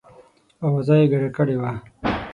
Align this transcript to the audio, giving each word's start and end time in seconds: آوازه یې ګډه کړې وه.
آوازه 0.67 0.93
یې 0.99 1.05
ګډه 1.11 1.29
کړې 1.37 1.55
وه. 1.61 1.71